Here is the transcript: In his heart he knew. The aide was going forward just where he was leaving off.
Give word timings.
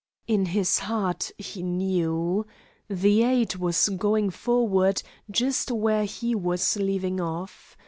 In 0.25 0.47
his 0.47 0.79
heart 0.79 1.29
he 1.37 1.61
knew. 1.61 2.47
The 2.89 3.21
aide 3.21 3.57
was 3.57 3.87
going 3.87 4.31
forward 4.31 5.03
just 5.29 5.69
where 5.69 6.05
he 6.05 6.33
was 6.33 6.75
leaving 6.75 7.21
off. 7.21 7.77